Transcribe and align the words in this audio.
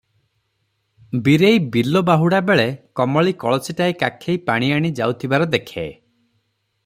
ବୀରେଇ 1.27 1.59
ବିଲ 1.75 2.01
ବାହୁଡ଼ା 2.07 2.39
ବେଳେ 2.47 2.65
କମଳୀ 3.01 3.35
କଳସୀଟିଏ 3.45 3.95
କାଖେଇ 4.01 4.41
ପାଣି 4.49 4.71
ଆଣି 4.79 4.93
ଯାଉଥିବାର 5.01 5.49
ଦେଖେ। 5.57 5.87